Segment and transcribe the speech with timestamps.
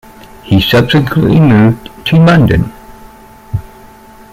[0.41, 2.73] He subsequently moved to London.